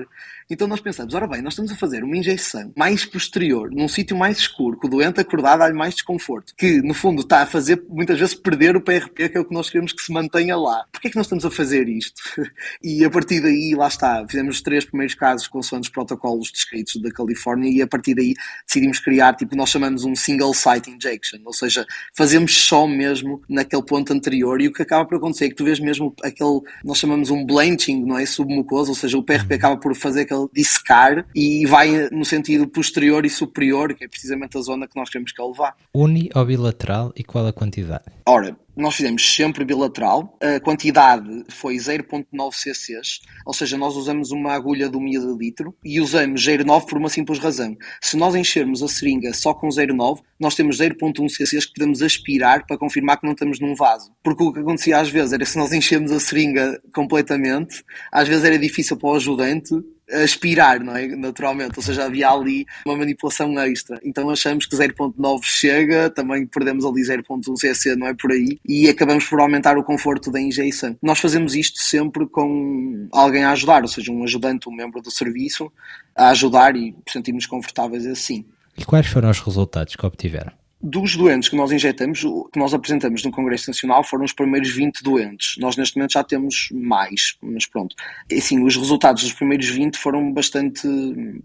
então 0.51 0.67
nós 0.67 0.81
pensamos, 0.81 1.15
ora 1.15 1.27
bem, 1.27 1.41
nós 1.43 1.53
estamos 1.53 1.71
a 1.71 1.77
fazer 1.77 2.03
uma 2.03 2.17
injeção 2.17 2.73
mais 2.77 3.05
posterior, 3.05 3.71
num 3.71 3.89
sítio 3.89 4.17
mais 4.17 4.39
escuro, 4.39 4.79
que 4.79 4.87
o 4.87 4.91
doente 4.91 5.21
acordado 5.21 5.63
há 5.63 5.73
mais 5.73 5.95
desconforto, 5.95 6.55
que 6.57 6.83
no 6.83 6.93
fundo 6.93 7.23
está 7.23 7.43
a 7.43 7.47
fazer 7.47 7.83
muitas 7.89 8.19
vezes 8.19 8.35
perder 8.35 8.77
o 8.77 8.81
PRP, 8.81 9.29
que 9.29 9.39
é 9.39 9.41
o 9.41 9.45
que 9.45 9.55
nós 9.55 9.71
queremos 9.71 9.93
que 9.93 10.03
se 10.03 10.13
mantenha 10.13 10.57
lá. 10.57 10.85
Porquê 10.91 11.09
é 11.09 11.11
que 11.11 11.17
nós 11.17 11.27
estamos 11.27 11.45
a 11.45 11.51
fazer 11.51 11.89
isto? 11.89 12.21
E 12.83 13.05
a 13.05 13.11
partir 13.11 13.41
daí, 13.41 13.75
lá 13.77 13.89
está, 13.89 14.25
fizemos 14.27 14.57
os 14.57 14.63
três 14.63 14.85
primeiros 14.85 15.15
casos 15.15 15.47
com 15.47 15.59
os 15.59 15.89
protocolos 15.89 16.51
descritos 16.51 17.01
da 17.01 17.11
Califórnia 17.11 17.71
e 17.71 17.83
a 17.83 17.87
partir 17.87 18.15
daí 18.15 18.35
decidimos 18.67 18.99
criar, 18.99 19.35
tipo, 19.35 19.55
nós 19.55 19.69
chamamos 19.69 20.05
um 20.05 20.17
single 20.17 20.55
site 20.55 20.91
injection, 20.91 21.39
ou 21.45 21.53
seja, 21.53 21.87
fazemos 22.17 22.57
só 22.57 22.87
mesmo 22.87 23.43
naquele 23.49 23.83
ponto 23.83 24.13
anterior 24.13 24.61
e 24.61 24.69
o 24.69 24.73
que 24.73 24.83
acaba 24.83 25.05
por 25.05 25.17
acontecer 25.17 25.47
é 25.47 25.49
que 25.51 25.55
tu 25.55 25.65
vês 25.65 25.79
mesmo 25.79 26.15
aquele, 26.23 26.61
nós 26.85 26.99
chamamos 26.99 27.31
um 27.31 27.45
blanching, 27.45 28.05
não 28.05 28.19
é? 28.19 28.27
Submucoso, 28.27 28.91
ou 28.91 28.97
seja, 28.97 29.19
o 29.19 29.23
PRP 29.23 29.51
uhum. 29.51 29.57
acaba 29.57 29.77
por 29.77 29.95
fazer 29.95 30.23
aquele 30.23 30.40
dissecar 30.53 31.27
e 31.35 31.67
vai 31.67 32.09
no 32.11 32.25
sentido 32.25 32.69
posterior 32.69 33.27
e 33.27 33.31
superior, 33.31 33.95
que 33.95 34.05
é 34.05 34.09
precisamente 34.09 34.57
a 34.57 34.61
zona 34.61 34.87
que 34.87 34.97
nós 34.97 35.11
queremos 35.11 35.33
que 35.33 35.43
ele 35.43 35.53
vá. 35.55 35.75
Uni 35.93 36.31
ou 36.35 36.45
bilateral 36.45 37.13
e 37.17 37.25
qual 37.25 37.47
a 37.47 37.53
quantidade? 37.53 38.05
Ora, 38.27 38.57
nós 38.77 38.97
fizemos 38.97 39.35
sempre 39.35 39.65
bilateral, 39.65 40.39
a 40.41 40.61
quantidade 40.61 41.45
foi 41.49 41.77
0.9 41.77 42.25
cc's, 42.53 43.21
ou 43.45 43.53
seja, 43.53 43.77
nós 43.77 43.97
usamos 43.97 44.31
uma 44.31 44.53
agulha 44.53 44.89
de 44.89 44.97
um 44.97 45.01
mililitro 45.01 45.75
e 45.85 46.01
usamos 46.01 46.43
0.9 46.43 46.87
por 46.87 46.99
uma 46.99 47.09
simples 47.09 47.39
razão. 47.39 47.77
Se 48.01 48.17
nós 48.17 48.35
enchermos 48.35 48.83
a 48.83 48.89
seringa 48.89 49.33
só 49.35 49.53
com 49.53 49.69
0.9, 49.69 50.21
nós 50.39 50.55
temos 50.55 50.79
0.1 50.79 51.27
cc's 51.27 51.67
que 51.67 51.75
podemos 51.75 52.03
aspirar 52.03 52.67
para 52.67 52.79
confirmar 52.79 53.19
que 53.19 53.27
não 53.27 53.33
estamos 53.33 53.61
num 53.61 53.75
vaso. 53.75 54.13
Porque 54.23 54.43
o 54.43 54.53
que 54.53 54.61
acontecia 54.61 54.99
às 54.99 55.11
vezes 55.11 55.33
era 55.33 55.45
se 55.45 55.59
nós 55.59 55.73
enchemos 55.73 56.11
a 56.13 56.21
seringa 56.21 56.81
completamente, 56.95 57.85
às 58.11 58.27
vezes 58.27 58.45
era 58.45 58.59
difícil 58.59 58.97
para 58.97 59.11
o 59.11 59.15
ajudante 59.15 59.75
aspirar, 60.13 60.81
não 60.81 60.97
é? 60.97 61.07
Naturalmente, 61.09 61.75
ou 61.77 61.83
seja, 61.83 62.05
havia 62.05 62.31
ali 62.31 62.67
uma 62.87 62.97
manipulação 62.97 63.59
extra. 63.61 64.01
Então 64.03 64.31
achamos 64.31 64.67
que 64.67 64.77
0.9 64.77 65.41
chega, 65.43 66.11
também 66.11 66.47
perdemos 66.47 66.85
ali 66.85 67.03
0.1 67.03 67.57
cc, 67.57 67.97
não 67.97 68.07
é 68.07 68.15
por 68.15 68.33
aí, 68.33 68.59
e 68.67 68.89
acabamos 68.89 69.25
por 69.25 69.41
aumentar 69.41 69.79
o 69.79 69.85
conforto 69.85 70.31
da 70.31 70.41
injeção. 70.41 70.97
Nós 71.03 71.19
fazemos 71.19 71.55
isto 71.55 71.79
sempre 71.79 72.27
com 72.27 73.09
alguém 73.13 73.45
a 73.45 73.53
ajudar, 73.53 73.83
ou 73.83 73.89
seja, 73.89 74.13
um 74.13 74.25
ajudante, 74.25 74.69
um 74.69 74.73
membro 74.73 75.01
do 75.01 75.11
serviço 75.11 75.73
a 76.17 76.31
ajudar 76.31 76.77
e 76.77 76.95
sentimos 77.09 77.47
confortáveis 77.47 78.07
assim. 78.07 78.45
E 78.77 78.85
quais 78.85 79.07
foram 79.07 79.31
os 79.31 79.41
resultados 79.41 79.97
que 79.97 80.07
obtiveram? 80.07 80.60
Dos 80.83 81.15
doentes 81.15 81.51
que 81.51 81.57
nós 81.57 81.71
injetamos, 81.73 82.21
que 82.21 82.59
nós 82.59 82.73
apresentamos 82.73 83.23
no 83.23 83.31
Congresso 83.31 83.69
Nacional 83.69 84.03
foram 84.03 84.25
os 84.25 84.33
primeiros 84.33 84.71
20 84.71 85.03
doentes. 85.03 85.57
Nós 85.59 85.77
neste 85.77 85.97
momento 85.97 86.13
já 86.13 86.25
temos 86.25 86.69
mais, 86.73 87.37
mas 87.43 87.67
pronto. 87.67 87.95
Assim, 88.33 88.65
os 88.65 88.77
resultados 88.77 89.23
dos 89.23 89.35
primeiros 89.35 89.69
20 89.69 89.99
foram 89.99 90.33
bastante 90.33 90.89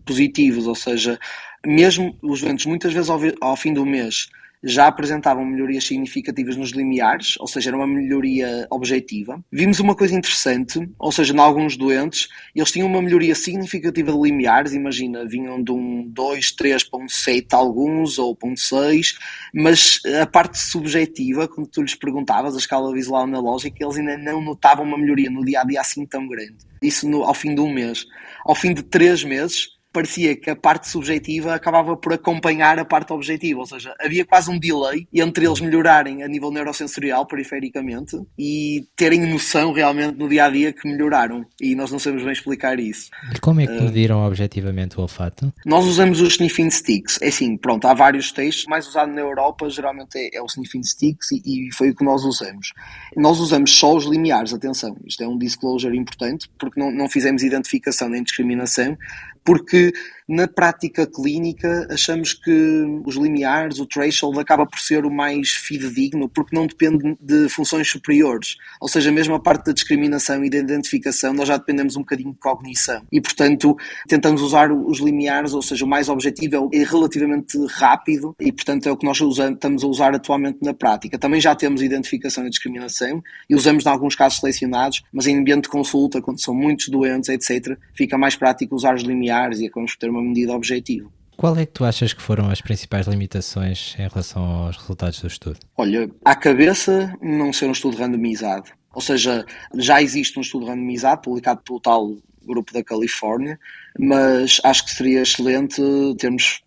positivos, 0.06 0.68
ou 0.68 0.76
seja, 0.76 1.20
mesmo 1.66 2.18
os 2.22 2.42
doentes 2.42 2.66
muitas 2.66 2.94
vezes 2.94 3.10
ao, 3.10 3.20
ao 3.42 3.58
fim 3.58 3.74
do 3.74 3.86
mês 3.86 4.30
já 4.66 4.88
apresentavam 4.88 5.46
melhorias 5.46 5.86
significativas 5.86 6.58
nos 6.58 6.72
limiares, 6.72 7.36
ou 7.40 7.48
seja, 7.48 7.70
era 7.70 7.78
uma 7.78 7.88
melhoria 7.88 8.68
objetiva. 8.72 9.40
Vimos 9.52 9.80
uma 9.80 9.96
coisa 9.96 10.16
interessante, 10.16 10.90
ou 10.98 11.12
seja, 11.12 11.34
em 11.34 11.40
alguns 11.40 11.78
doentes, 11.78 12.28
eles 12.56 12.72
tinham 12.72 12.88
uma 12.88 13.02
melhoria 13.02 13.36
significativa 13.36 14.12
de 14.12 14.20
limiares, 14.20 14.74
imagina, 14.74 15.26
vinham 15.26 15.64
de 15.64 15.72
um 15.72 16.08
2, 16.08 16.52
3 16.54 16.84
para 16.84 17.00
um 17.00 17.08
7 17.08 17.54
alguns, 17.54 18.18
ou 18.18 18.36
para 18.36 18.50
um 18.50 18.58
6, 18.58 19.18
mas 19.54 20.00
a 20.22 20.26
parte 20.26 20.58
subjetiva, 20.58 21.48
quando 21.48 21.68
tu 21.68 21.82
lhes 21.82 21.96
perguntavas, 21.96 22.56
a 22.56 22.58
escala 22.58 22.92
visual 22.92 23.24
analógica, 23.24 23.78
eles 23.80 23.98
ainda 23.98 24.18
não 24.18 24.42
notavam 24.42 24.84
uma 24.84 24.98
melhoria 24.98 25.30
no 25.30 25.46
dia 25.46 25.62
a 25.62 25.64
dia 25.64 25.82
assim 25.82 26.06
tão 26.06 26.28
grande. 26.28 26.58
Isso 26.82 27.08
no, 27.08 27.24
ao 27.24 27.34
fim 27.34 27.54
de 27.54 27.62
um 27.62 27.72
mês. 27.72 28.06
Ao 28.44 28.56
fim 28.56 28.74
de 28.74 28.84
três 28.84 29.24
meses, 29.24 29.75
parecia 29.96 30.36
que 30.36 30.50
a 30.50 30.56
parte 30.58 30.90
subjetiva 30.90 31.56
acabava 31.56 31.96
por 31.96 32.12
acompanhar 32.12 32.78
a 32.78 32.84
parte 32.84 33.14
objetiva, 33.14 33.62
ou 33.62 33.66
seja, 33.66 33.96
havia 33.98 34.26
quase 34.26 34.52
um 34.52 34.60
delay 34.60 35.08
entre 35.14 35.46
eles 35.46 35.62
melhorarem 35.62 36.22
a 36.22 36.28
nível 36.28 36.52
neurosensorial, 36.52 37.26
perifericamente, 37.26 38.20
e 38.38 38.86
terem 38.94 39.26
noção 39.26 39.72
realmente 39.72 40.18
no 40.18 40.28
dia 40.28 40.46
a 40.46 40.50
dia 40.50 40.74
que 40.74 40.86
melhoraram. 40.86 41.46
E 41.62 41.76
nós 41.76 41.94
não 41.94 42.00
sabemos 42.00 42.24
bem 42.24 42.34
explicar 42.34 42.78
isso. 42.78 43.10
E 43.34 43.40
como 43.40 43.62
é 43.62 43.68
que 43.68 43.82
mediram 43.82 44.22
uh, 44.22 44.28
objetivamente 44.28 44.98
o 44.98 45.02
olfato? 45.02 45.54
Nós 45.66 45.86
usamos 45.86 46.20
os 46.20 46.34
sniffing 46.34 46.70
sticks. 46.70 47.18
É 47.22 47.30
assim, 47.30 47.56
pronto, 47.56 47.88
há 47.88 47.94
vários 47.94 48.34
testes, 48.34 48.66
mais 48.66 48.86
usado 48.86 49.14
na 49.14 49.22
Europa 49.22 49.70
geralmente 49.70 50.18
é, 50.18 50.36
é 50.36 50.42
o 50.42 50.46
sniffing 50.46 50.84
sticks 50.84 51.32
e, 51.32 51.42
e 51.46 51.74
foi 51.74 51.92
o 51.92 51.96
que 51.96 52.04
nós 52.04 52.26
usamos. 52.26 52.74
Nós 53.16 53.40
usamos 53.40 53.72
só 53.72 53.96
os 53.96 54.04
limiares, 54.04 54.54
atenção, 54.54 54.98
isto 55.06 55.24
é 55.24 55.28
um 55.28 55.38
disclosure 55.38 55.98
importante, 55.98 56.50
porque 56.60 56.78
não, 56.78 56.92
não 56.92 57.08
fizemos 57.08 57.44
identificação 57.44 58.10
nem 58.10 58.22
discriminação, 58.22 58.98
porque 59.46 59.94
na 60.28 60.48
prática 60.48 61.06
clínica 61.06 61.88
achamos 61.90 62.34
que 62.34 63.02
os 63.06 63.16
limiares, 63.16 63.80
o 63.80 63.86
threshold 63.86 64.40
acaba 64.40 64.66
por 64.66 64.80
ser 64.80 65.06
o 65.06 65.12
mais 65.12 65.52
fidedigno 65.52 66.28
porque 66.28 66.56
não 66.56 66.66
depende 66.66 67.16
de 67.22 67.48
funções 67.48 67.90
superiores, 67.90 68.58
ou 68.82 68.88
seja, 68.88 69.12
mesmo 69.12 69.36
a 69.36 69.40
parte 69.40 69.66
da 69.66 69.72
discriminação 69.72 70.44
e 70.44 70.50
da 70.50 70.58
identificação 70.58 71.34
nós 71.34 71.48
já 71.48 71.58
dependemos 71.58 71.96
um 71.96 72.00
bocadinho 72.00 72.32
de 72.32 72.40
cognição 72.40 73.04
e 73.12 73.22
portanto 73.22 73.76
tentamos 74.08 74.42
usar 74.42 74.72
os 74.72 75.00
limiares, 75.00 75.54
ou 75.54 75.62
seja, 75.62 75.86
o 75.86 75.88
mais 75.88 76.10
objetivo 76.10 76.70
é 76.74 76.84
relativamente 76.84 77.58
rápido 77.70 78.36
e 78.40 78.52
portanto 78.52 78.88
é 78.88 78.92
o 78.92 78.98
que 78.98 79.06
nós 79.06 79.20
usamos, 79.22 79.56
estamos 79.56 79.84
a 79.84 79.88
usar 79.88 80.16
atualmente 80.16 80.60
na 80.62 80.74
prática. 80.74 81.20
Também 81.20 81.40
já 81.40 81.56
temos 81.56 81.82
identificação 81.82 82.46
e 82.46 82.50
discriminação 82.50 83.22
e 83.50 83.56
usamos 83.56 83.86
em 83.86 83.90
alguns 83.90 84.16
casos 84.16 84.40
selecionados, 84.40 85.04
mas 85.14 85.28
em 85.28 85.38
ambiente 85.38 85.64
de 85.64 85.70
consulta, 85.70 86.22
quando 86.22 86.42
são 86.42 86.54
muitos 86.54 86.90
doentes, 86.90 87.30
etc., 87.30 87.78
fica 87.94 88.18
mais 88.18 88.36
prático 88.36 88.76
usar 88.76 88.96
os 88.96 89.04
limiares 89.04 89.60
e 89.60 89.68
acabamos 89.68 89.94
por 89.94 90.00
ter 90.00 90.15
uma 90.16 90.24
medida 90.24 90.54
objetiva. 90.54 91.10
Qual 91.38 91.56
é 91.58 91.66
que 91.66 91.74
tu 91.74 91.84
achas 91.84 92.14
que 92.14 92.22
foram 92.22 92.50
as 92.50 92.62
principais 92.62 93.08
limitações 93.08 93.94
em 94.00 94.08
relação 94.08 94.44
aos 94.44 94.78
resultados 94.78 95.20
do 95.20 95.28
estudo? 95.28 95.60
Olha, 95.76 96.10
à 96.24 96.34
cabeça, 96.34 97.14
não 97.22 97.52
ser 97.52 97.66
um 97.66 97.74
estudo 97.74 97.98
randomizado. 97.98 98.70
Ou 98.94 99.02
seja, 99.02 99.46
já 99.76 100.02
existe 100.02 100.40
um 100.40 100.42
estudo 100.42 100.66
randomizado 100.66 101.22
publicado 101.22 101.62
pelo 101.62 101.80
tal 101.82 102.16
grupo 102.46 102.72
da 102.72 102.84
Califórnia, 102.84 103.60
mas 104.00 104.62
acho 104.64 104.86
que 104.86 104.92
seria 104.92 105.22
excelente 105.22 105.82
termos 106.18 106.62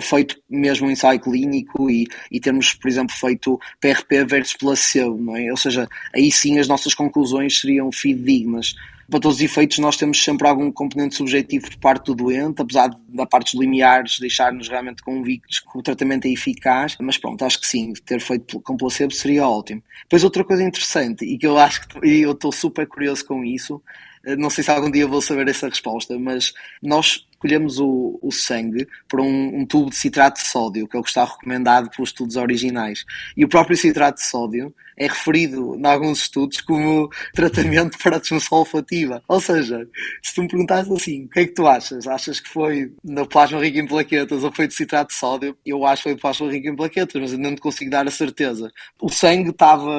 feito 0.00 0.36
mesmo 0.48 0.86
um 0.86 0.90
ensaio 0.90 1.20
clínico 1.20 1.90
e, 1.90 2.06
e 2.30 2.40
termos, 2.40 2.72
por 2.74 2.88
exemplo, 2.88 3.14
feito 3.14 3.58
PRP 3.80 4.24
versus 4.24 4.56
placebo, 4.56 5.16
não 5.16 5.36
é? 5.36 5.50
Ou 5.50 5.56
seja, 5.56 5.88
aí 6.14 6.30
sim 6.30 6.58
as 6.58 6.68
nossas 6.68 6.94
conclusões 6.94 7.60
seriam 7.60 7.90
fidedignas 7.90 8.74
para 9.10 9.20
todos 9.20 9.36
os 9.36 9.42
efeitos, 9.42 9.78
nós 9.78 9.96
temos 9.96 10.22
sempre 10.22 10.48
algum 10.48 10.70
componente 10.72 11.14
subjetivo 11.14 11.68
por 11.68 11.76
parte 11.76 12.06
do 12.06 12.14
doente, 12.14 12.62
apesar 12.62 12.90
da 13.08 13.26
parte 13.26 13.52
dos 13.52 13.60
limiares 13.60 14.18
deixar-nos 14.18 14.68
realmente 14.68 15.02
convictos 15.02 15.60
que 15.60 15.78
o 15.78 15.82
tratamento 15.82 16.26
é 16.26 16.30
eficaz, 16.30 16.96
mas 17.00 17.18
pronto, 17.18 17.44
acho 17.44 17.60
que 17.60 17.66
sim, 17.66 17.92
ter 18.04 18.20
feito 18.20 18.60
com 18.60 18.76
placebo 18.76 19.12
seria 19.12 19.46
ótimo. 19.46 19.82
Depois 20.02 20.24
outra 20.24 20.44
coisa 20.44 20.62
interessante, 20.62 21.24
e 21.24 21.36
que 21.36 21.46
eu 21.46 21.58
acho 21.58 21.86
que 21.86 22.06
e 22.06 22.22
eu 22.22 22.32
estou 22.32 22.50
super 22.50 22.86
curioso 22.86 23.24
com 23.26 23.44
isso, 23.44 23.82
eh, 24.24 24.36
não 24.36 24.48
sei 24.48 24.64
se 24.64 24.70
algum 24.70 24.90
dia 24.90 25.06
vou 25.06 25.20
saber 25.20 25.48
essa 25.48 25.68
resposta, 25.68 26.18
mas 26.18 26.52
nós 26.82 27.26
colhemos 27.44 27.78
o, 27.78 28.18
o 28.22 28.32
sangue 28.32 28.88
por 29.06 29.20
um, 29.20 29.60
um, 29.60 29.66
tubo 29.66 29.90
de 29.90 29.96
citrato 29.96 30.40
de 30.40 30.46
sódio, 30.46 30.88
que 30.88 30.96
é 30.96 31.00
o 31.00 31.02
que 31.02 31.10
está 31.10 31.26
recomendado 31.26 31.90
pelos 31.90 32.08
estudos 32.08 32.36
originais. 32.36 33.04
E 33.36 33.44
o 33.44 33.48
próprio 33.48 33.76
citrato 33.76 34.18
de 34.18 34.26
sódio 34.26 34.74
é 34.96 35.06
referido 35.06 35.76
em 35.76 35.86
alguns 35.86 36.20
estudos 36.22 36.62
como 36.62 37.10
tratamento 37.34 37.98
para 37.98 38.16
a 38.16 38.18
disfunção 38.18 38.60
olfativa. 38.60 39.22
Ou 39.28 39.42
seja, 39.42 39.86
se 40.22 40.34
tu 40.34 40.40
me 40.40 40.48
perguntasse 40.48 40.90
assim, 40.90 41.24
o 41.24 41.28
que 41.28 41.40
é 41.40 41.46
que 41.46 41.52
tu 41.52 41.66
achas? 41.66 42.06
Achas 42.06 42.40
que 42.40 42.48
foi 42.48 42.90
na 43.04 43.26
plasma 43.26 43.62
rica 43.62 43.78
em 43.78 43.86
plaquetas 43.86 44.42
ou 44.42 44.50
foi 44.50 44.66
de 44.66 44.72
citrato 44.72 45.12
de 45.12 45.18
sódio? 45.18 45.54
Eu 45.66 45.84
acho 45.84 46.02
que 46.02 46.08
foi 46.08 46.14
de 46.14 46.22
plasma 46.22 46.50
rica 46.50 46.70
em 46.70 46.76
plaquetas, 46.76 47.20
mas 47.20 47.32
ainda 47.34 47.50
não 47.50 47.56
te 47.56 47.60
consigo 47.60 47.90
dar 47.90 48.08
a 48.08 48.10
certeza. 48.10 48.72
O 49.02 49.10
sangue 49.10 49.50
estava 49.50 49.92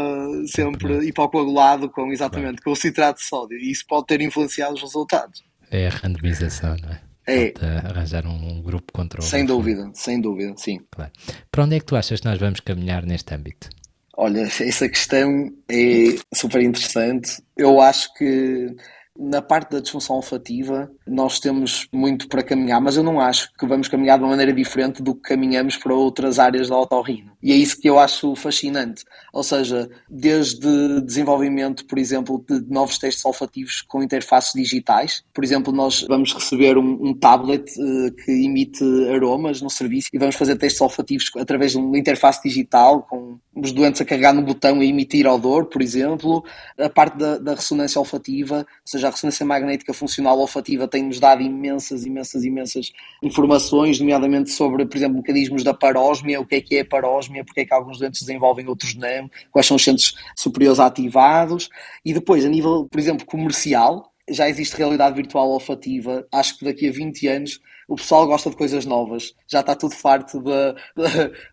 sempre 0.47 1.07
hipocoagulado 1.07 1.91
com, 1.91 2.11
exatamente, 2.11 2.59
com 2.63 2.71
o 2.71 2.75
citrato 2.75 3.19
de 3.19 3.27
sódio 3.27 3.59
e 3.59 3.69
isso 3.69 3.85
pode 3.87 4.07
ter 4.07 4.19
influenciado 4.19 4.73
os 4.73 4.81
resultados. 4.81 5.43
É 5.69 5.85
a 5.85 5.91
randomização, 5.91 6.75
não 6.81 6.89
é? 6.89 7.04
É. 7.27 7.53
arranjar 7.83 8.25
um, 8.25 8.57
um 8.57 8.61
grupo 8.61 8.93
controle. 8.93 9.27
Sem 9.27 9.45
dúvida, 9.45 9.89
sem 9.93 10.21
dúvida, 10.21 10.53
sim. 10.57 10.79
Claro. 10.91 11.11
Para 11.51 11.63
onde 11.63 11.75
é 11.75 11.79
que 11.79 11.85
tu 11.85 11.95
achas 11.95 12.19
que 12.19 12.27
nós 12.27 12.39
vamos 12.39 12.59
caminhar 12.59 13.05
neste 13.05 13.33
âmbito? 13.33 13.69
Olha, 14.17 14.41
essa 14.41 14.87
questão 14.87 15.51
é 15.69 16.15
super 16.33 16.61
interessante. 16.61 17.43
Eu 17.57 17.81
acho 17.81 18.13
que 18.13 18.75
na 19.17 19.41
parte 19.41 19.71
da 19.71 19.79
disfunção 19.79 20.17
olfativa, 20.17 20.91
nós 21.07 21.39
temos 21.39 21.87
muito 21.91 22.27
para 22.27 22.43
caminhar, 22.43 22.81
mas 22.81 22.97
eu 22.97 23.03
não 23.03 23.19
acho 23.19 23.49
que 23.57 23.65
vamos 23.65 23.87
caminhar 23.87 24.17
de 24.17 24.23
uma 24.23 24.31
maneira 24.31 24.51
diferente 24.51 25.01
do 25.01 25.15
que 25.15 25.21
caminhamos 25.29 25.77
para 25.77 25.93
outras 25.93 26.37
áreas 26.37 26.69
da 26.69 26.77
otorrino. 26.77 27.31
E 27.45 27.51
é 27.51 27.55
isso 27.55 27.79
que 27.79 27.87
eu 27.87 27.99
acho 27.99 28.35
fascinante. 28.35 29.03
Ou 29.31 29.43
seja, 29.43 29.87
desde 30.09 30.99
desenvolvimento, 31.01 31.85
por 31.85 31.99
exemplo, 31.99 32.43
de 32.49 32.59
novos 32.73 32.97
testes 32.97 33.23
olfativos 33.23 33.83
com 33.83 34.01
interfaces 34.01 34.53
digitais. 34.55 35.23
Por 35.31 35.43
exemplo, 35.43 35.71
nós 35.71 36.03
vamos 36.09 36.33
receber 36.33 36.75
um, 36.75 37.09
um 37.09 37.13
tablet 37.13 37.71
uh, 37.77 38.11
que 38.15 38.31
emite 38.31 38.83
aromas 39.13 39.61
no 39.61 39.69
serviço 39.69 40.09
e 40.11 40.17
vamos 40.17 40.35
fazer 40.35 40.55
testes 40.55 40.81
olfativos 40.81 41.29
através 41.37 41.73
de 41.73 41.77
uma 41.77 41.99
interface 41.99 42.41
digital 42.41 43.03
com 43.03 43.37
os 43.55 43.71
doentes 43.71 44.01
a 44.01 44.05
carregar 44.05 44.33
no 44.33 44.41
botão 44.41 44.81
e 44.81 44.89
emitir 44.89 45.27
odor, 45.27 45.65
por 45.65 45.83
exemplo. 45.83 46.43
A 46.79 46.89
parte 46.89 47.17
da, 47.17 47.37
da 47.37 47.53
ressonância 47.53 47.99
olfativa, 47.99 48.57
ou 48.57 48.65
seja, 48.87 49.07
a 49.07 49.11
ressonância 49.11 49.45
magnética 49.45 49.93
funcional 49.93 50.39
olfativa 50.39 50.87
tem-nos 50.87 51.19
dado 51.19 51.43
imensas, 51.43 52.05
imensas, 52.05 52.43
imensas 52.43 52.91
informações, 53.21 53.99
nomeadamente 53.99 54.49
sobre, 54.49 54.85
por 54.85 54.97
exemplo, 54.97 55.17
mecanismos 55.17 55.63
da 55.63 55.73
parósmia, 55.73 56.41
o 56.41 56.45
que 56.45 56.55
é 56.55 56.61
que 56.61 56.75
é 56.75 56.81
a 56.81 56.85
parósmia, 56.85 57.34
porque 57.43 57.61
é 57.61 57.65
que 57.65 57.73
alguns 57.73 57.99
doentes 57.99 58.21
desenvolvem, 58.21 58.67
outros 58.67 58.95
não, 58.95 59.29
quais 59.51 59.67
são 59.67 59.77
os 59.77 59.83
centros 59.83 60.15
superiores 60.35 60.79
ativados, 60.79 61.69
e 62.03 62.13
depois, 62.13 62.45
a 62.45 62.49
nível, 62.49 62.87
por 62.89 62.99
exemplo, 62.99 63.25
comercial, 63.25 64.11
já 64.29 64.49
existe 64.49 64.77
realidade 64.77 65.15
virtual 65.15 65.49
olfativa, 65.49 66.25
acho 66.31 66.57
que 66.57 66.65
daqui 66.65 66.87
a 66.87 66.91
20 66.91 67.27
anos 67.27 67.59
o 67.87 67.95
pessoal 67.95 68.25
gosta 68.27 68.49
de 68.49 68.55
coisas 68.55 68.85
novas, 68.85 69.33
já 69.47 69.59
está 69.59 69.75
tudo 69.75 69.95
farto 69.95 70.41
da, 70.41 70.75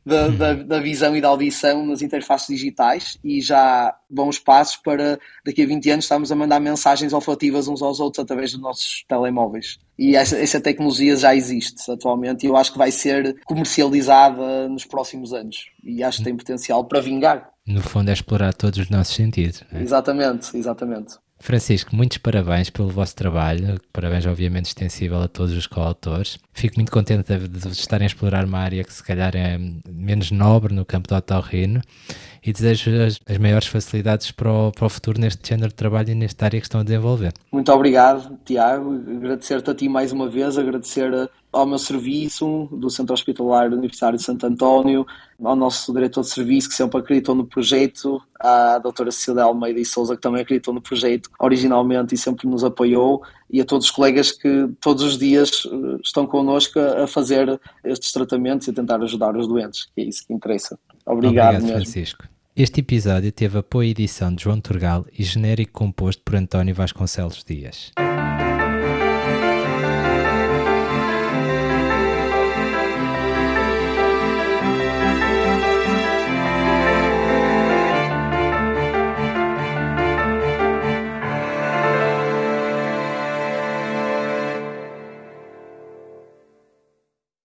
da, 0.04 0.28
da, 0.28 0.54
da, 0.54 0.80
visão 0.80 1.16
e 1.16 1.20
da 1.20 1.28
audição 1.28 1.84
nas 1.84 2.02
interfaces 2.02 2.48
digitais 2.48 3.18
e 3.22 3.40
já 3.40 3.94
bons 4.08 4.38
passos 4.38 4.76
para 4.76 5.18
daqui 5.44 5.62
a 5.62 5.66
20 5.66 5.90
anos 5.90 6.04
estarmos 6.04 6.32
a 6.32 6.36
mandar 6.36 6.60
mensagens 6.60 7.12
olfativas 7.12 7.68
uns 7.68 7.82
aos 7.82 8.00
outros 8.00 8.22
através 8.22 8.52
dos 8.52 8.60
nossos 8.60 9.04
telemóveis. 9.08 9.78
E 9.98 10.16
essa, 10.16 10.38
essa 10.38 10.60
tecnologia 10.60 11.16
já 11.16 11.34
existe 11.34 11.90
atualmente 11.90 12.44
e 12.44 12.48
eu 12.48 12.56
acho 12.56 12.72
que 12.72 12.78
vai 12.78 12.90
ser 12.90 13.36
comercializada 13.44 14.68
nos 14.68 14.84
próximos 14.84 15.32
anos 15.32 15.66
e 15.84 16.02
acho 16.02 16.18
que 16.18 16.24
tem 16.24 16.36
potencial 16.36 16.84
para 16.84 17.00
vingar. 17.00 17.50
No 17.66 17.80
fundo 17.80 18.10
é 18.10 18.12
explorar 18.12 18.52
todos 18.52 18.78
os 18.80 18.90
nossos 18.90 19.14
sentidos. 19.14 19.62
É? 19.72 19.80
Exatamente, 19.80 20.56
exatamente. 20.56 21.14
Francisco, 21.42 21.94
muitos 21.94 22.18
parabéns 22.18 22.70
pelo 22.70 22.88
vosso 22.88 23.16
trabalho, 23.16 23.80
parabéns 23.92 24.24
obviamente 24.26 24.66
extensível 24.66 25.20
a 25.20 25.26
todos 25.26 25.52
os 25.56 25.66
coautores. 25.66 26.38
Fico 26.52 26.76
muito 26.76 26.92
contente 26.92 27.36
de, 27.36 27.48
de 27.48 27.68
estarem 27.68 28.04
a 28.04 28.06
explorar 28.06 28.44
uma 28.44 28.60
área 28.60 28.84
que 28.84 28.94
se 28.94 29.02
calhar 29.02 29.34
é 29.34 29.58
menos 29.88 30.30
nobre 30.30 30.72
no 30.72 30.84
campo 30.84 31.08
do 31.08 31.16
otorrino 31.16 31.82
e 32.44 32.52
desejo 32.52 32.92
as, 33.02 33.18
as 33.28 33.38
maiores 33.38 33.66
facilidades 33.66 34.30
para 34.30 34.52
o, 34.52 34.70
para 34.70 34.86
o, 34.86 34.88
futuro 34.88 35.20
neste 35.20 35.48
género 35.48 35.70
de 35.70 35.74
trabalho 35.74 36.10
e 36.10 36.14
nesta 36.14 36.44
área 36.44 36.60
que 36.60 36.66
estão 36.66 36.80
a 36.80 36.84
desenvolver. 36.84 37.32
Muito 37.50 37.72
obrigado, 37.72 38.38
Tiago. 38.44 38.94
Agradecer-te 38.94 39.68
a 39.68 39.74
ti 39.74 39.88
mais 39.88 40.12
uma 40.12 40.28
vez, 40.28 40.56
agradecer 40.56 41.28
ao 41.52 41.66
meu 41.66 41.78
serviço, 41.78 42.68
do 42.72 42.88
Centro 42.88 43.12
Hospitalar 43.12 43.70
Universitário 43.70 44.16
de 44.16 44.24
Santo 44.24 44.46
António, 44.46 45.06
ao 45.42 45.54
nosso 45.54 45.92
diretor 45.92 46.22
de 46.22 46.30
serviço, 46.30 46.68
que 46.68 46.74
sempre 46.74 46.98
acreditou 46.98 47.34
no 47.34 47.44
projeto, 47.44 48.22
à 48.40 48.78
doutora 48.78 49.10
Cecília 49.10 49.42
Almeida 49.42 49.78
e 49.78 49.84
Souza, 49.84 50.16
que 50.16 50.22
também 50.22 50.40
acreditou 50.40 50.72
no 50.72 50.80
projeto 50.80 51.28
originalmente 51.38 52.14
e 52.14 52.18
sempre 52.18 52.48
nos 52.48 52.64
apoiou, 52.64 53.22
e 53.50 53.60
a 53.60 53.64
todos 53.64 53.86
os 53.86 53.90
colegas 53.90 54.32
que 54.32 54.68
todos 54.80 55.02
os 55.02 55.18
dias 55.18 55.66
eh, 55.66 55.98
estão 56.02 56.26
connosco 56.26 56.78
a 56.78 57.06
fazer 57.06 57.60
estes 57.84 58.12
tratamentos 58.12 58.66
e 58.66 58.70
a 58.70 58.74
tentar 58.74 59.02
ajudar 59.02 59.36
os 59.36 59.46
doentes, 59.46 59.86
que 59.94 60.00
é 60.00 60.04
isso 60.04 60.26
que 60.26 60.32
interessa. 60.32 60.78
Obrigado, 61.04 61.56
Obrigado 61.56 61.72
Francisco. 61.72 62.24
Este 62.56 62.80
episódio 62.80 63.32
teve 63.32 63.58
apoio 63.58 63.88
e 63.88 63.90
edição 63.90 64.34
de 64.34 64.44
João 64.44 64.60
Turgal 64.60 65.04
e 65.18 65.22
genérico 65.22 65.72
composto 65.72 66.22
por 66.22 66.34
António 66.36 66.74
Vasconcelos 66.74 67.42
Dias. 67.44 67.92